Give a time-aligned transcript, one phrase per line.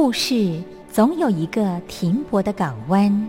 [0.00, 3.28] 故事总有一个停泊的港湾。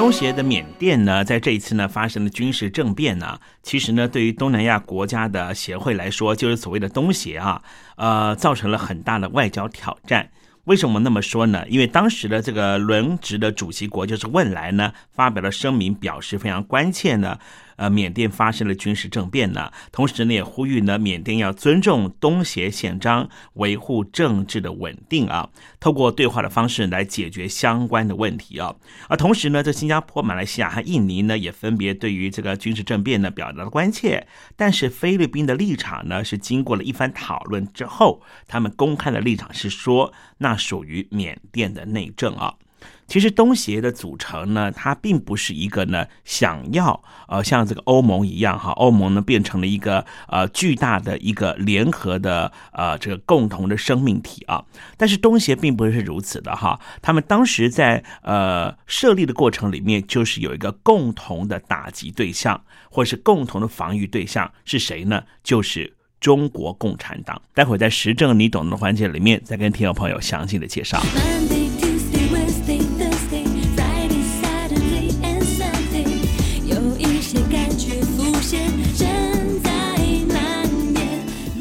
[0.00, 7.62] 东协的缅甸呢，在这一次呢发生了军事政变呢，其实呢，对于东南亚国家的协会来说，就是所谓的东协啊，
[7.96, 10.30] 呃，造成了很大的外交挑战。
[10.64, 11.66] 为什么那么说呢？
[11.68, 17.38] 因为当时的这个轮值的主席国就是汶莱呢，发表了声明，表示非常关切呢。
[17.80, 25.48] 呃，缅甸发生了军事政变呢，同时呢也呼吁呢缅甸要尊重东协宪章，维护政治的稳定啊，
[25.80, 28.76] 透过对话的方式来解决相关的问题啊。
[29.08, 42.56] 而同时呢，在新加坡、马来西亚和印尼呢也分别对于这个军事政变呢表达了关切，但是菲律宾的立场呢是经过了一番讨论之后，他们公开的立场是说，那属于缅甸的内政啊。
[43.10, 54.64] 其实东协的组成呢，它并不是一个呢想要呃像这个欧盟一样哈，欧盟呢变成了一个呃巨大的一个联合的呃这个共同的生命体啊。
[54.96, 65.24] 但是东协并不是如此的哈，他们当时在呃设立的过程里面，就是有一个共同的打击对象，或是共同的防御对象是谁呢？
[65.42, 67.42] 就是中国共产党。
[67.54, 71.02] 待会儿在时政你懂的环节里面，再跟听众朋友详细的介绍。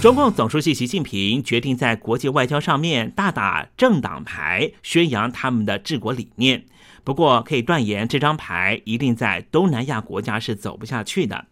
[0.00, 6.64] 中共总书记习近平决定在国际外交上面大打政党牌，宣扬他们的治国理念。
[7.04, 11.44] 不过，可以断言这张牌一定在东南亚国家是走不下去的。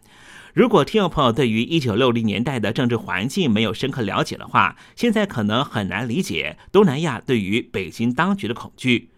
[0.55, 9.11] 如果听众朋友对于一九六零年代的政治环境没有深刻了解的话，现在可能很难理解东南亚对于北京当局的恐惧。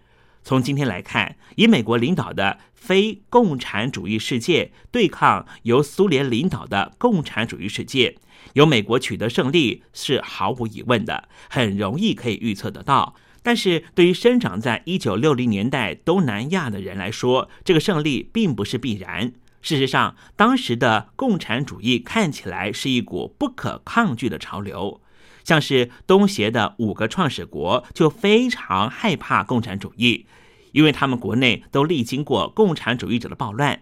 [0.43, 8.17] 从今天来看，以美国领导的非共产主义世界对抗由苏联领导的共产主义世界。
[8.55, 13.15] 由美国取得胜利是毫无疑问的，很容易可以预测得到。
[13.43, 19.33] 但是对于生长在一九六零年代东南亚的人来说，这个胜利并不是必然。
[19.63, 25.01] 事实上，当时的共产主义看起来是一股不可抗拒的潮流，
[25.43, 30.27] 像是东协的五个创始国就非常害怕共产主义，
[30.73, 33.81] 因为他们国内都历经过共产主义者的暴乱。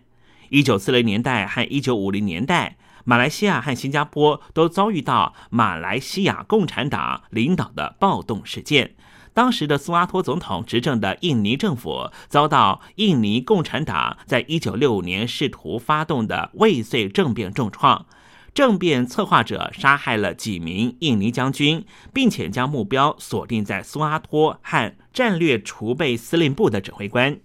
[0.50, 2.77] 一九四零年代和一九五零年代。
[3.09, 8.97] 马来西亚和新加坡都遭遇到马来西亚共产党领导的暴动事件。
[9.33, 18.05] 当时的苏阿托总统执政的印尼政府遭到印尼共产党在一九六五年试图发动的未遂政变重创。
[18.53, 27.38] 政变策划者杀害了几名印尼将军，并且将目标锁定在苏阿托和战略储备司令部的指挥官。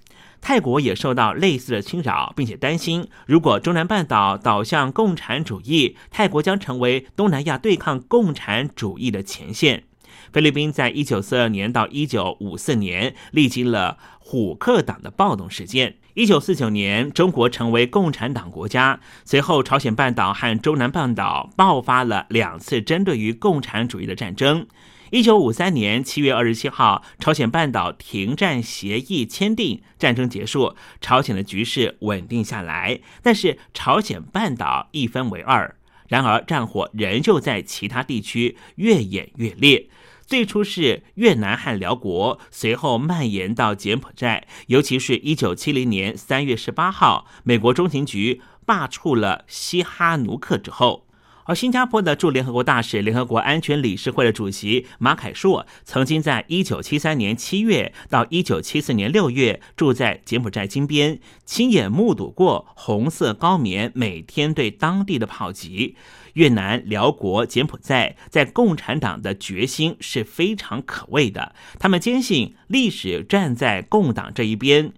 [0.43, 9.85] 泰国也受到类似的侵扰，并且担心，如果中南半岛导向共产主义，泰国将成为东南亚对抗共产主义的前线。
[10.33, 15.95] 菲律宾在一九四二年到一九五四年历经了虎克党的暴动事件。
[16.15, 24.67] 一九四九年，中国成为共产党国家，随后朝鲜半岛和中南半岛爆发了两次针对于共产主义的战争。
[25.13, 32.99] 一九五三年七月二十七号，朝鲜半岛停战协议签订，战争结束，朝鲜的局势稳定下来。
[33.21, 35.75] 但是朝鲜半岛一分为二，
[36.07, 39.87] 然而战火仍旧在其他地区越演越烈。
[40.25, 44.47] 最初是越南和辽国，随后蔓延到柬埔寨。
[44.65, 51.05] 尤其是一九七零年三月十八号，美国中情局罢黜了西哈努克之后。
[51.45, 65.95] 而新加坡的驻联合国大使、联合国安全理事会的主席马凯硕，曾经在1973年7月到1974年6月住在柬埔寨金边，亲眼目睹过红色高棉每天对当地的炮击。
[66.33, 74.93] 越南、辽国、柬埔寨在共产党的决心是非常可畏的，他们坚信历史站在共党这一边。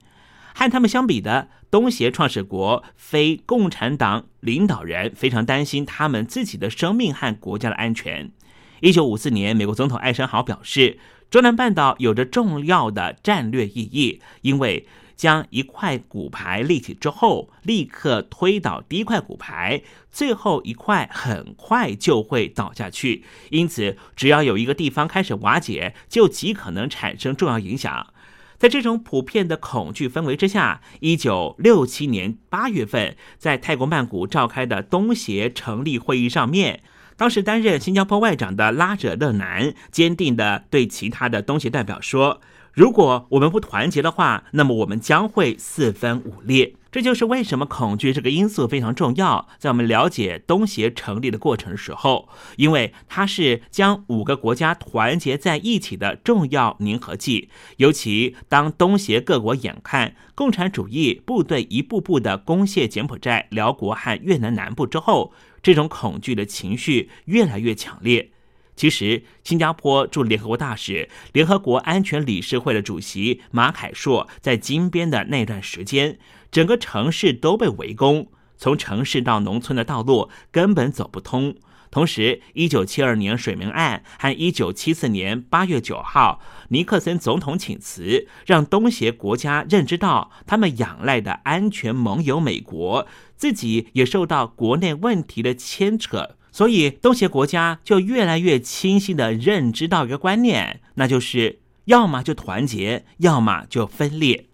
[0.54, 1.50] 和他们相比的。
[1.76, 8.32] 东协创始国非共产党领导人非常担心他们自己的生命和国家的安全。
[8.80, 10.98] 一九五四年，美国总统艾森豪表示，
[11.30, 23.26] 中南半岛有着重要的战略意义，因为将一块骨牌立起之后，立刻推倒第一块骨牌，最后一块很快就会倒下去。
[23.50, 28.14] 因此，只要有一个地方开始瓦解，就极可能产生重要影响。
[28.58, 36.82] 在这种普遍的恐惧氛围之下，一九六七年八月份，在泰国曼谷召开的东协成立会议上面，
[37.18, 42.42] 当时担任新加坡外长的拉者勒南坚定的对其他的东协代表说。
[42.74, 46.74] 如果我们不团结的话，那么我们将会四分五裂。
[46.96, 49.50] 这就是为什么恐惧这个因素非常重要。
[49.60, 57.50] 在我们了解东协成立的过程时候，因为它是将五个国家团结在一起的重要粘合剂。
[57.76, 68.32] 尤其当东协各国眼看共产主义部队一步步的攻陷柬埔寨、辽国和越南南部之后，这种恐惧的情绪越来越强烈。
[68.78, 76.20] 其实，新加坡驻联合国大使、联合国安全理事会的主席马凯硕在金边的那段时间，
[76.56, 81.54] 整个城市都被围攻，从城市到农村的道路根本走不通。
[81.92, 96.38] 同时，一九七二年水门案和一九七四年八月九号尼克森总统请辞，让东协国家认知到他们仰赖的安全盟友美国自己也受到国内问题的牵扯。
[96.54, 104.46] 所以，东协国家就越来越清晰的认知到一个观念，那就是要么就团结，要么就分裂。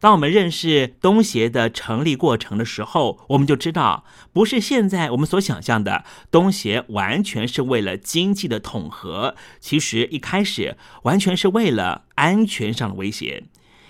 [0.00, 13.44] 当我们认识东协的成立过程的时候，我们就知道，不是现在我们所想象的东协完全是为了经济的统合，其实一开始完全是为了安全上的威胁。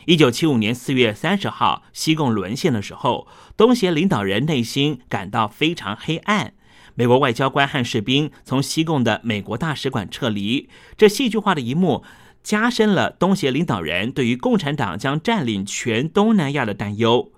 [0.07, 6.55] 一九七五年四月三十号，西贡沦陷的时候，东协领导人内心感到非常黑暗。
[6.97, 12.02] 美国外交官和士兵从西贡的美国大使馆撤离，这戏剧化的一幕。
[12.42, 17.32] 加深了东协领导人对于共产党将占领全东南亚的担忧。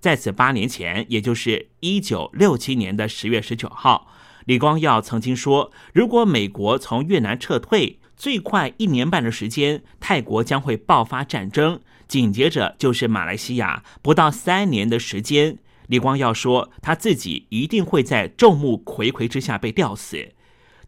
[0.00, 4.12] 在此八年前，也就是一九六七年的十月十九号，
[4.46, 20.28] 李光耀曾经说：“如果美国从越南撤退，最快一年半的时间，泰国将会爆发战争，紧接着就是马来西亚，不到三年的时间。”李光耀说：“他自己一定会在众目睽睽之下被吊死。”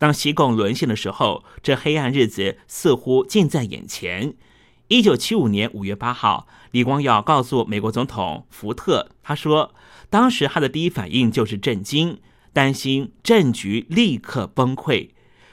[0.00, 4.32] 当西贡沦陷的时候，这黑暗日子似乎近在眼前。
[4.88, 9.74] 一九七五年五月八号，李光耀告诉美国总统福特，他说，
[10.08, 12.18] 当时他的第一反应就是震惊，
[12.54, 15.10] 担心政局立刻崩溃。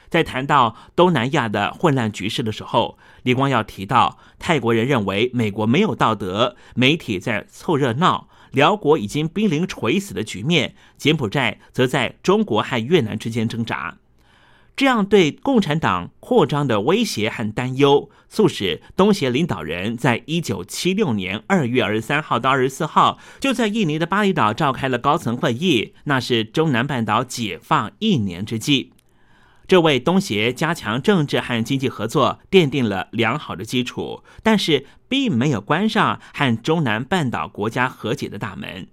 [0.08, 13.98] 在谈到东南亚的混乱局势的时候，李光耀提到，泰国人认为美国没有道德，媒体在凑热闹，辽国已经濒临垂死的局面，柬埔寨则在中国和越南之间挣扎。
[14.78, 25.94] 这样对共产党扩张的威胁和担忧，促使东协领导人在一九七六年二月二十三号到二十四号，就在印尼的巴厘岛召开了高层会议。
[26.04, 28.92] 那是中南半岛解放一年之际，
[29.66, 38.86] 这为东协加强政治和经济合作奠定了良好的基础，但是并没有关上和中南半岛国家和解的大门。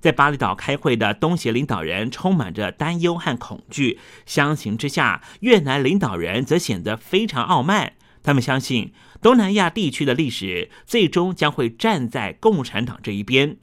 [0.00, 7.92] 在巴厘岛开会的东协领导人充满着担忧和恐惧，相形之下，越南领导人则显得非常傲慢。
[8.22, 8.92] 他们相信
[9.22, 13.56] 东南亚地区的历史最终将会站在共产党这一边。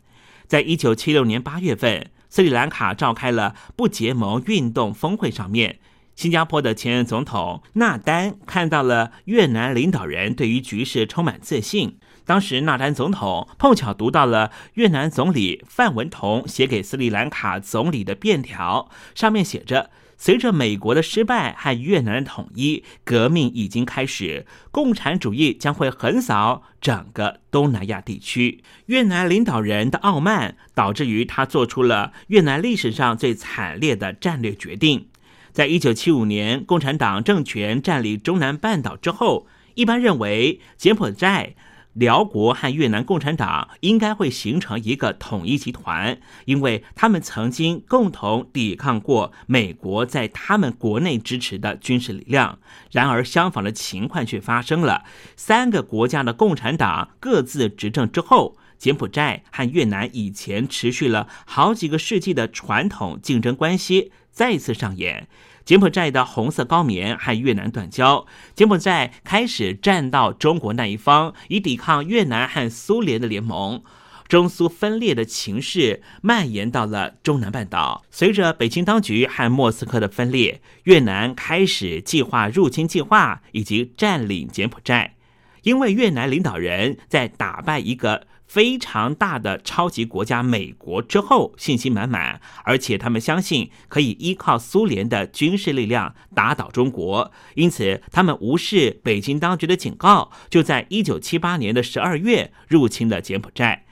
[0.48, 5.80] 在一九七六年八月份，斯里兰卡召开了不结盟运动峰会上面，
[6.16, 12.00] 新加坡的前任总统纳丹看到了越南领导人对于局势充满自信。
[12.28, 35.08] 当时，纳丹总统碰巧读到了越南总理范文同写给斯里兰卡总理的便条，上面写着：“随着美国的失败和越南的统一，革命已经开始，共产主义将会横扫整个东南亚地区。”越南领导人的傲慢，导致于他做出了越南历史上最惨烈的战略决定。
[35.54, 41.56] 在一九七五年，共产党政权占领中南半岛之后，一般认为柬埔寨。
[41.98, 52.60] 辽国和越南共产党应该会形成一个统一集团，因为他们曾经共同抵抗过美国在他们国内支持的军事力量。
[52.92, 55.06] 然而，相反的情况却发生了：
[55.36, 65.28] 三个国家的共产党各自执政之后，柬埔寨和越南以前持续了好几个世纪的传统竞争关系再次上演。
[65.68, 68.26] 柬埔寨的红色高棉和越南断交，
[68.56, 73.84] 柬埔寨开始站到中国那一方，以抵抗越南和苏联的联盟。
[74.30, 78.06] 中苏分裂的情势蔓延到了中南半岛。
[78.10, 85.16] 随着北京当局和莫斯科的分裂，越南开始计划入侵计划以及占领柬埔寨，
[85.64, 88.27] 因为越南领导人在打败一个。
[88.48, 103.84] 非常大的超级国家美国之后，信心满满，而且他们相信可以依靠苏联的军事力量打倒中国，因此他们无视北京当局的警告，就在一九七八年的十二月入侵了柬埔寨。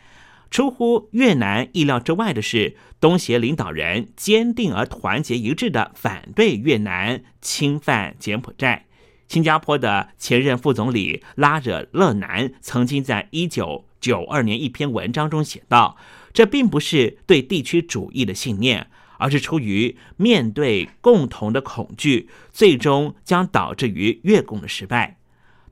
[0.49, 8.85] 出乎越南意料之外的是，东协领导人坚定而团结一致的反对越南侵犯柬埔寨。
[9.27, 13.85] 新加坡的前任副总理拉惹勒南曾经在一九。
[14.05, 15.97] 九二年一篇文章中写道
[16.31, 18.85] ：“这并不是对地区主义的信念，
[19.17, 25.17] 而是出于面对共同的恐惧，最终将导致于越共的失败。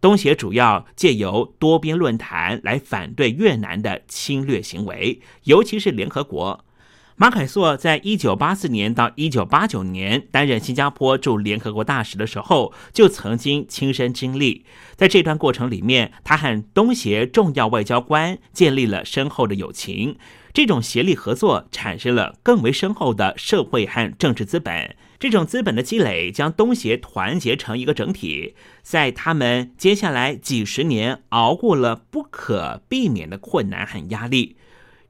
[0.02, 6.63] 东协主要借由多边论坛来反对越南的侵略行为，尤其是联合国。”
[7.16, 14.66] 马凯硕在一九八四年到一九八九年担任新加坡驻联合国大使的时候，就曾经亲身经历。
[14.96, 20.18] 在这段过程里面，他和东协重要外交官建立了深厚的友情。
[20.54, 24.96] 这种协力合作产生了更为深厚的社会和政治资本。
[25.20, 28.56] 这种资本的积累将东协团结成一个整体。
[28.82, 34.58] 在他们接下来几十年熬过了不可避免的困难和压力。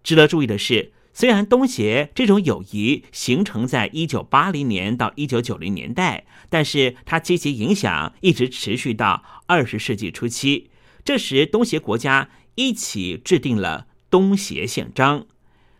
[0.03, 0.91] 值得注意的是。
[1.13, 10.71] 虽然东协这种友谊形成在一九八零年到一九九零年代，但是它积极影响一直持续到二十世纪初期。
[11.05, 15.27] 这时，东协国家一起制定了东协宪章。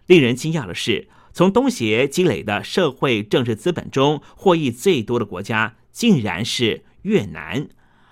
[0.05, 7.69] 令人惊讶的是，从东协积累的社会政治资本中获益最多的国家，竟然是越南，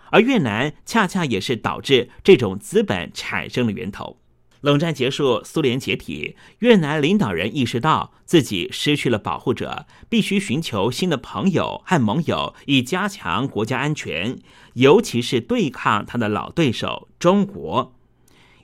[0.10, 4.21] 而越南恰恰也是导致这种资本产生的源头。
[4.62, 14.38] 冷战结束，苏联解体，越南领导人意识到自己失去了保护者，必须寻求新的朋友和盟友，以加强国家安全，
[14.74, 17.96] 尤其是对抗他的老对手中国。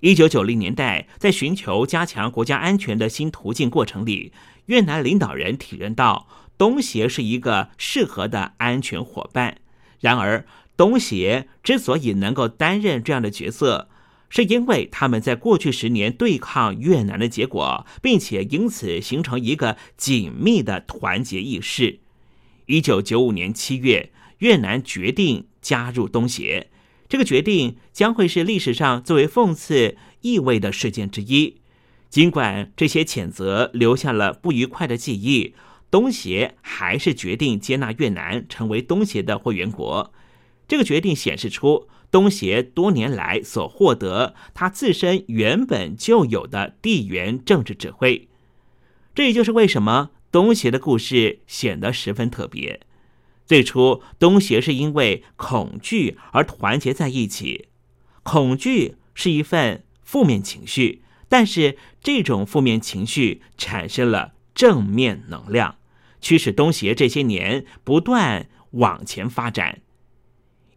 [0.02, 4.32] 一九九零年代，在寻求加强国家安全的新途径过程里，
[4.68, 6.28] 越南领导人体认到
[6.60, 9.58] 东协是一个适合的安全伙伴。
[10.00, 10.46] 然而，
[10.78, 13.90] 东协之所以能够担任这样的角色，
[14.30, 22.00] 是因为他们在过去十年对抗越南的结果，并且因此形成一个紧密的团结意识。
[22.66, 26.70] 一九九五年七月，越南决定加入东协，
[27.08, 31.58] 这个决定将会是历史上最为讽刺意味的事件之一。
[32.10, 35.54] 尽管这些谴责留下了不愉快的记忆，
[35.90, 40.14] 东协还是决定接纳越南成为东协的会员国。
[40.68, 41.88] 这个决定显示出。
[42.10, 48.30] 东协多年来所获得，它自身原本就有的地缘政治指挥，
[49.14, 52.80] 这也就是为什么东协的故事显得十分特别。
[53.46, 57.68] 最初，东协是因为恐惧而团结在一起，
[58.24, 65.76] 恐惧是一份负面情绪，但是这种负面情绪产生了正面能量，
[66.22, 69.82] 驱使东协这些年不断往前发展。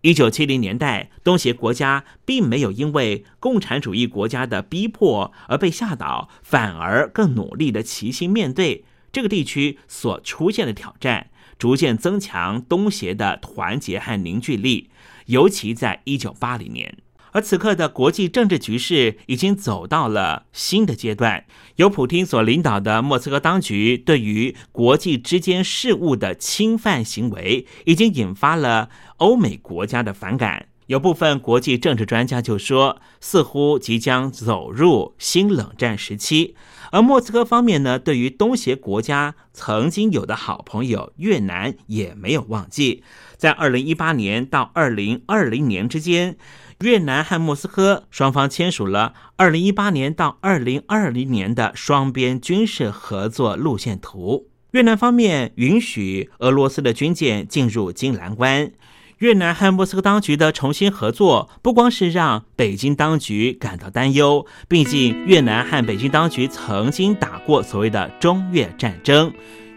[0.03, 14.89] 一九七零年代，东协国家并没有因为共产主义国家的逼迫而被吓倒，反而更努力的齐心面对这个地区所出现的挑战，逐渐增强东协的团结和凝聚力。
[15.27, 16.97] 尤其在一九八零年。
[17.33, 21.45] 而此刻的国际政治局势已经走到了新的阶段，
[21.77, 28.89] 由普京所领导的莫斯科当局对于国际之间事务的侵犯行为，已经引发了
[29.19, 30.67] 欧美国家的反感。
[30.87, 36.57] 有部分国际政治专家就说，似乎即将走入新冷战时期。
[36.91, 43.05] 而莫斯科方面呢，对于东协国家曾经有的好朋友越南也没有忘记，
[43.37, 46.37] 在二零一八年到二零二零年之间。
[46.81, 54.47] 越南和莫斯科双方签署了二零一八年到二零二零年的双边军事合作路线图。
[54.71, 58.73] 越南方面允许俄罗斯的军舰进入金兰湾。
[59.19, 69.31] 越南和莫斯科当局的重新合作，不光是让北京当局感到担忧，毕竟越南和北京当局曾经打过所谓的中越战争。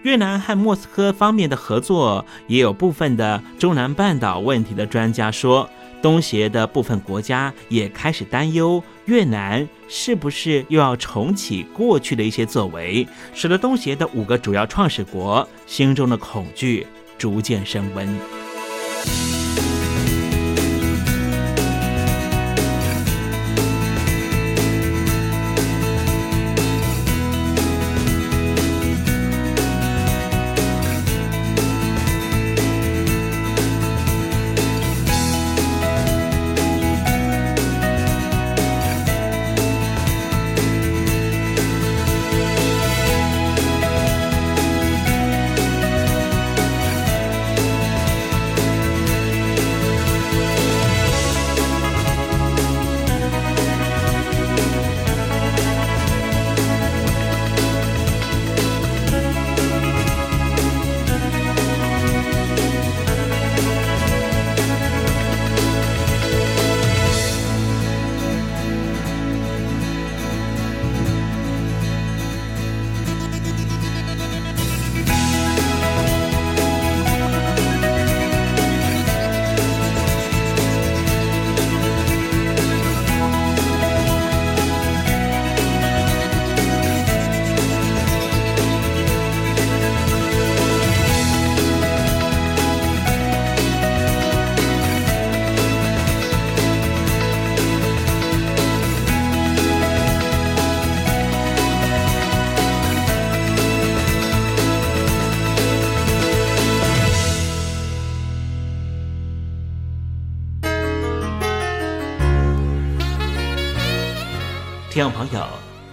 [0.03, 5.69] 越南和莫斯科方面的合作，也有部分的中南半岛问题的专家说。
[6.03, 16.85] 东协的部分国家也开始担忧，越南是不是又要重启过去的一些作为，使得东协的五个主要创始国心中的恐惧
[17.17, 19.33] 逐渐升温。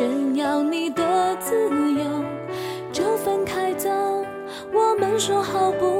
[0.00, 1.52] 炫耀你的自
[1.92, 2.24] 由
[2.90, 3.90] 就分开走
[4.72, 5.99] 我们说好不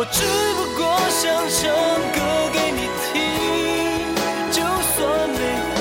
[0.00, 0.22] 我只
[0.56, 1.68] 不过想唱
[2.14, 2.18] 歌
[2.54, 3.12] 给你听，
[4.50, 4.64] 就
[4.96, 4.96] 算
[5.28, 5.36] 没
[5.74, 5.76] 回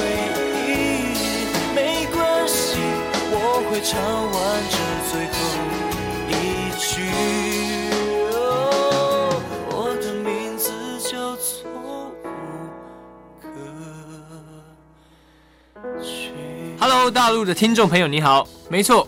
[0.67, 0.75] 应，
[1.73, 1.79] 没
[2.11, 2.75] 关系，
[3.31, 4.37] 我会唱完
[4.69, 4.75] 这
[5.07, 5.39] 最后
[6.27, 6.33] 一
[6.77, 6.83] 句。
[9.69, 10.27] 我的名
[10.57, 10.67] 字
[11.09, 12.11] 叫做。
[16.77, 19.07] Hello，大陆的听众朋友，你好，没错，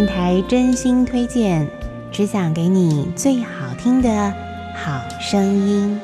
[0.00, 1.68] 电台真心推荐，
[2.10, 4.34] 只想给你最好听的
[4.74, 6.00] 好声音。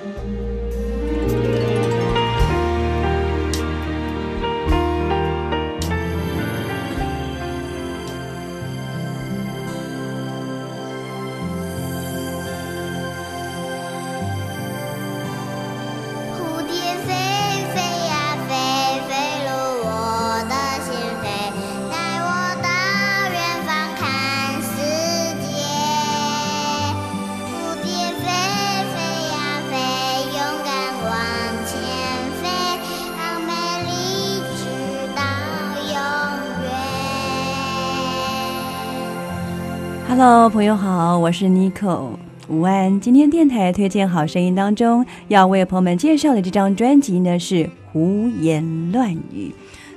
[40.19, 42.13] Hello，朋友好，我是 Nico。
[42.49, 47.57] 午安，今天电台推荐好声音当中要为朋友们介绍的这张专辑呢是
[47.93, 49.51] 《胡言乱语》，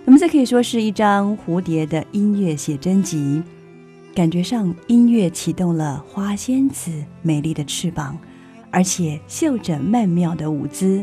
[0.03, 3.41] 那么这可以说是一张蝴蝶的音乐写真集，
[4.13, 6.91] 感觉上音乐启动了花仙子
[7.22, 8.17] 美丽的翅膀，
[8.72, 11.01] 而且秀着曼妙的舞姿，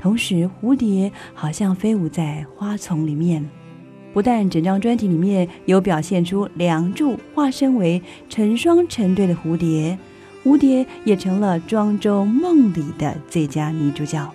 [0.00, 3.46] 同时蝴蝶好像飞舞在花丛里面。
[4.14, 8.00] 不但整张专辑里面有表现出梁祝化身为
[8.30, 9.98] 成双成对的蝴蝶，
[10.44, 14.32] 蝴蝶也成了庄周梦里的最佳女主角。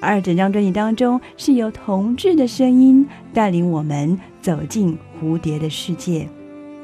[0.00, 6.28] 而整张专辑当中是由同志的声音带领我们走进蝴蝶的世界，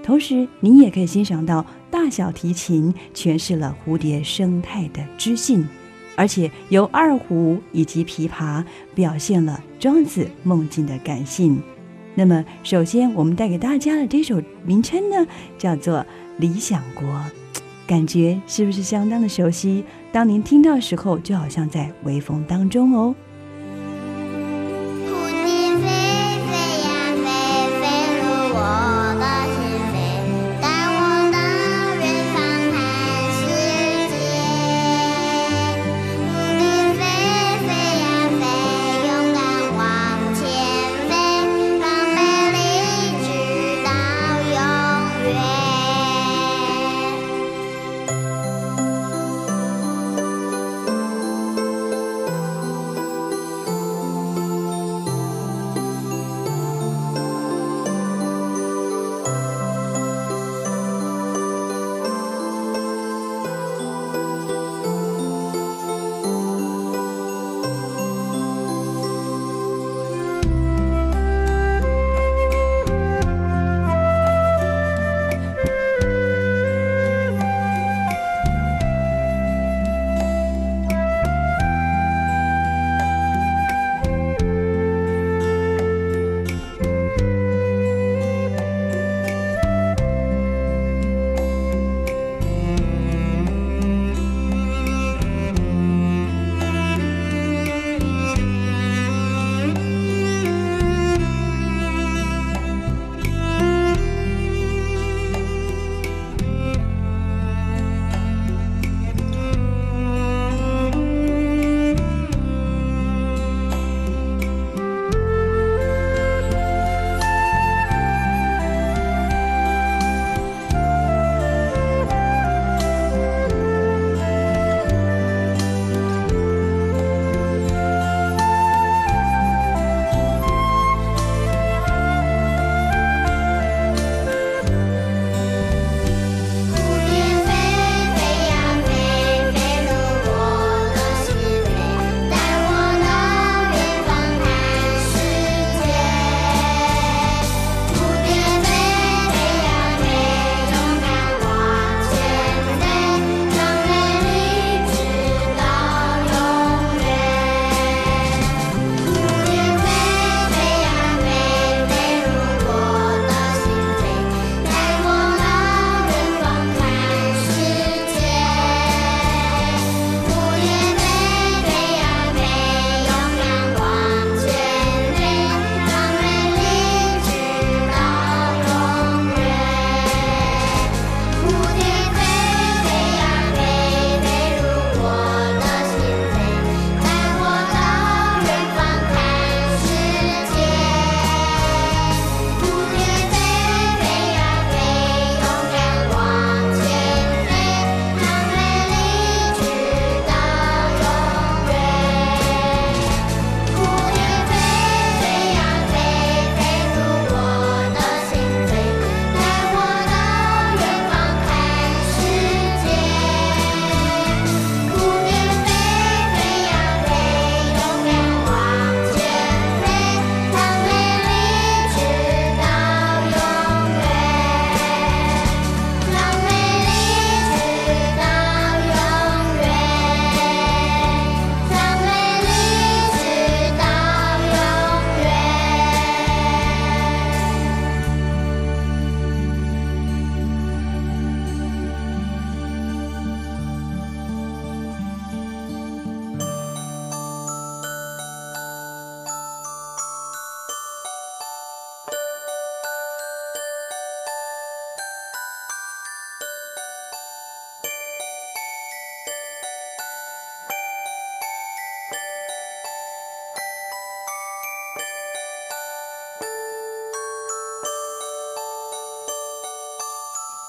[0.02, 5.64] 同时你也可以欣赏到大小提琴诠释了蝴蝶生态的知性，
[6.16, 8.64] 而且由二胡以及琵琶
[8.94, 11.60] 表现了庄子梦境的感性。
[12.18, 15.24] 那么，首先我们带给大家的这首名称呢，
[15.56, 15.98] 叫做
[16.38, 17.04] 《理想国》，
[17.86, 19.84] 感觉是不是相当的熟悉？
[20.10, 23.14] 当您听到的时候，就好像在微风当中哦。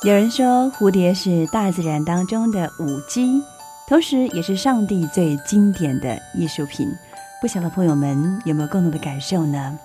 [0.09, 3.43] 有人说，蝴蝶是大自然当中的舞姬，
[3.87, 6.91] 同时也是上帝最经典的艺术品。
[7.39, 9.77] 不晓得朋友们有没有共同的感受呢？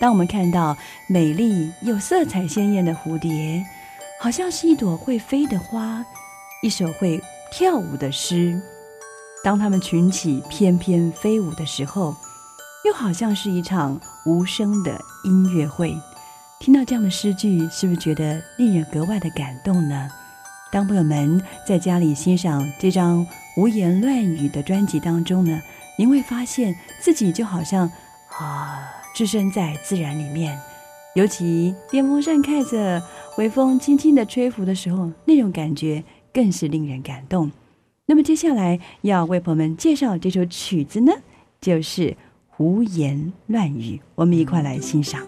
[0.00, 0.76] 当我们看到
[1.06, 3.64] 美丽又色彩鲜艳的蝴蝶，
[4.20, 6.04] 好像是一朵会飞的花，
[6.60, 7.22] 一首会
[7.52, 8.60] 跳舞的诗。
[9.44, 12.16] 当它们群起翩翩飞舞的时候，
[12.84, 15.96] 又好像是一场无声的音乐会。
[16.60, 20.08] 听到这样的诗句，是不是觉得令人格外的感动呢？
[20.72, 25.62] 当朋友们在家里欣赏这张胡言乱语的专辑当中呢，
[25.96, 27.88] 您会发现自己就好像
[28.38, 30.58] 啊，置身在自然里面。
[31.14, 33.00] 尤其电风扇开着，
[33.38, 36.02] 微风轻轻的吹拂的时候，那种感觉
[36.34, 37.50] 更是令人感动。
[38.06, 41.12] 那么接下来要为朋友们介绍这首曲子呢，
[41.60, 42.10] 就是
[42.48, 45.24] 《胡言乱语》，我们一块来欣赏。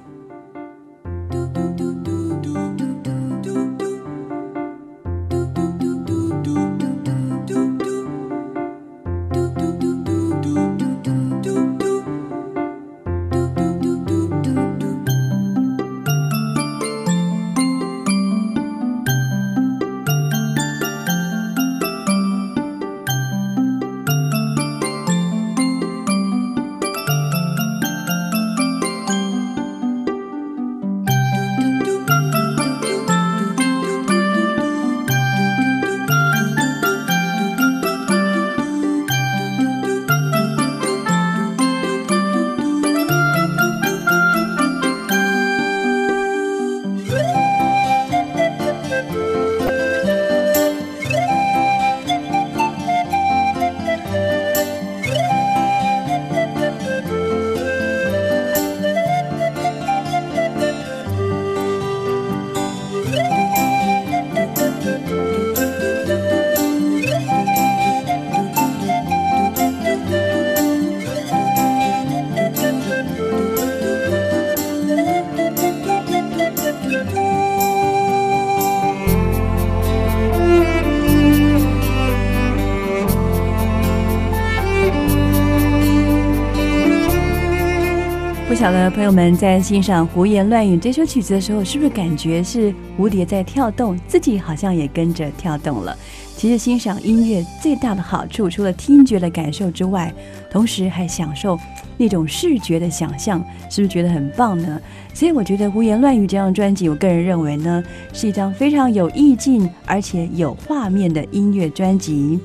[88.61, 95.96] 晓得朋友们在欣赏《胡言乱语》这首曲子的时候，是不是感觉是蝴蝶在跳动，自己好像也跟着跳动了？
[96.36, 100.12] 其实欣赏音乐最大的好处，除了听觉的感受之外，
[100.50, 101.58] 同时还享受
[101.96, 104.78] 那种视觉的想象，是不是觉得很棒呢？
[105.14, 107.82] 所以我觉得《胡言乱语》这张专辑，我个人认为呢，
[108.12, 112.38] 是一张非常有意境而且有画面的音乐专辑。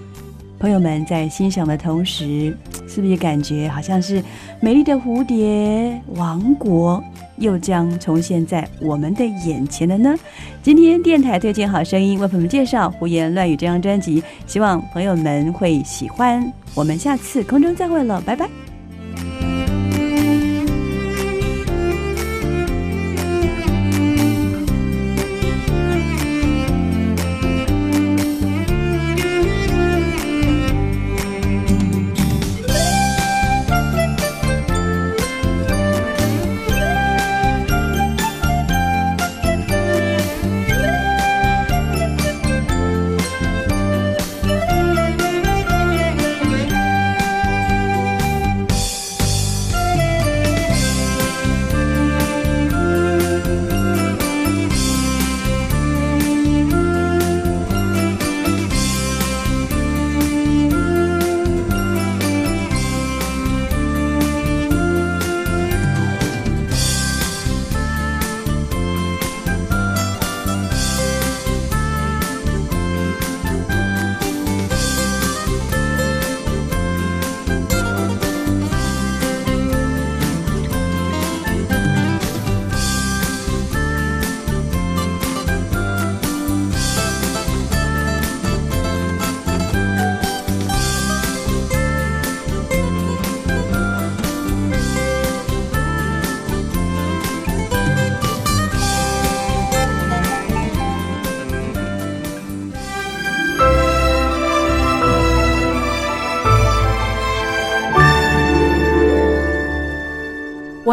[0.57, 2.57] 朋友们在欣赏的同时，
[2.87, 4.23] 是不是感觉好像是
[4.61, 7.03] 美丽的蝴蝶王国
[7.37, 10.15] 又将重现在我们的眼前了呢？
[10.63, 16.51] 今天电台推荐好声音为朋友们介绍《胡言乱语》这张专辑，希望朋友们会喜欢。
[16.73, 18.49] 我们下次空中再会了，拜拜。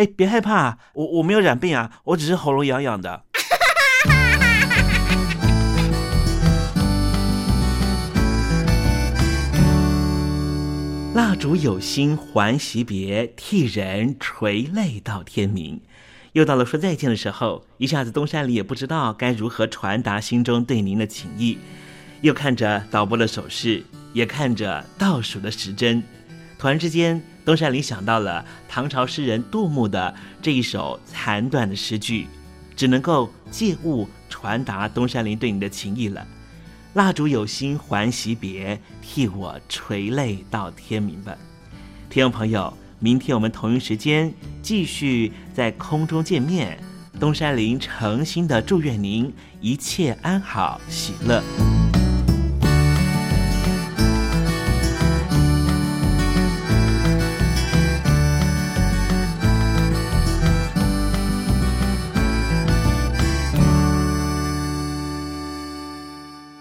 [0.00, 3.24] 哎，别害怕，我我没有染病啊，我只是喉咙痒痒的。
[11.12, 15.82] 蜡烛有心还惜别，替人垂泪到天明。
[16.32, 21.58] 又到了说再见的时候，一下子东山里也不知道该如何传达心中对您的情意。
[22.22, 23.84] 又看着导播的手势，
[24.14, 26.02] 也看着倒数的时针，
[26.58, 32.26] 突然之间，东山林想到了唐朝诗人杜牧的这一首残短的诗句，
[32.76, 36.26] 只能够借物传达东山林对你的情意了。
[36.94, 41.36] 蜡烛有心还惜别，替我垂泪到天明吧。
[42.08, 46.78] 听众朋友，明天我们同一时间继续在空中见面。
[47.18, 51.79] 东山林诚心的祝愿您一切安好，喜乐。